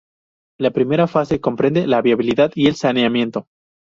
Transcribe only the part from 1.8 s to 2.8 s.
la viabilidad y